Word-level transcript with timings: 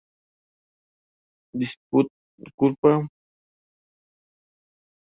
Al 1.53 1.59
principio, 1.59 2.07
es 2.39 2.49
catalogado 2.57 2.79
como 2.81 2.99
judío. 3.07 3.09